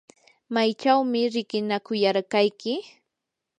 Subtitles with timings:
[0.53, 2.73] ¿maychawmi riqinakuyarqayki?